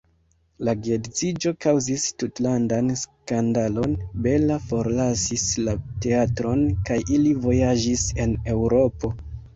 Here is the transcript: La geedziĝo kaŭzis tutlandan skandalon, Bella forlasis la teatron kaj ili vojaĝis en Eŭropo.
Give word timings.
La 0.67 0.73
geedziĝo 0.85 1.51
kaŭzis 1.65 2.05
tutlandan 2.23 2.89
skandalon, 3.01 3.93
Bella 4.27 4.57
forlasis 4.71 5.47
la 5.69 5.77
teatron 6.07 6.65
kaj 6.89 6.99
ili 7.19 7.35
vojaĝis 7.47 8.11
en 8.25 8.35
Eŭropo. 8.57 9.17